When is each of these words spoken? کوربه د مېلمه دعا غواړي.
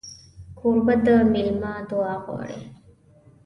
کوربه 0.57 0.95
د 1.05 1.07
مېلمه 1.33 1.73
دعا 1.89 2.15
غواړي. 2.23 2.61